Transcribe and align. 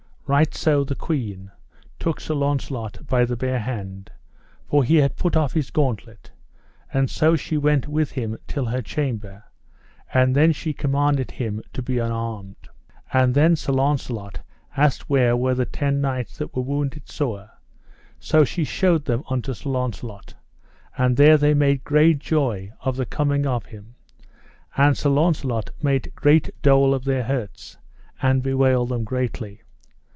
Right 0.27 0.53
so 0.55 0.85
the 0.85 0.95
queen 0.95 1.51
took 1.99 2.21
Sir 2.21 2.35
Launcelot 2.35 3.05
by 3.05 3.25
the 3.25 3.35
bare 3.35 3.59
hand, 3.59 4.11
for 4.65 4.81
he 4.81 4.95
had 4.95 5.17
put 5.17 5.35
off 5.35 5.51
his 5.51 5.71
gauntlet, 5.71 6.31
and 6.93 7.09
so 7.09 7.35
she 7.35 7.57
went 7.57 7.89
with 7.89 8.11
him 8.11 8.37
till 8.47 8.63
her 8.67 8.81
chamber; 8.81 9.43
and 10.13 10.33
then 10.33 10.53
she 10.53 10.71
commanded 10.71 11.31
him 11.31 11.61
to 11.73 11.81
be 11.81 11.97
unarmed. 11.99 12.69
And 13.11 13.35
then 13.35 13.57
Sir 13.57 13.73
Launcelot 13.73 14.39
asked 14.77 15.09
where 15.09 15.35
were 15.35 15.53
the 15.53 15.65
ten 15.65 15.99
knights 15.99 16.37
that 16.37 16.55
were 16.55 16.63
wounded 16.63 17.09
sore; 17.09 17.49
so 18.17 18.45
she 18.45 18.63
showed 18.63 19.03
them 19.03 19.25
unto 19.29 19.53
Sir 19.53 19.69
Launcelot, 19.69 20.35
and 20.97 21.17
there 21.17 21.35
they 21.35 21.53
made 21.53 21.83
great 21.83 22.19
joy 22.19 22.71
of 22.79 22.95
the 22.95 23.05
coming 23.05 23.45
of 23.45 23.65
him, 23.65 23.95
and 24.77 24.97
Sir 24.97 25.09
Launcelot 25.09 25.71
made 25.83 26.13
great 26.15 26.51
dole 26.61 26.93
of 26.93 27.03
their 27.03 27.23
hurts, 27.25 27.75
and 28.21 28.41
bewailed 28.41 28.87
them 28.87 29.03
greatly. 29.03 29.63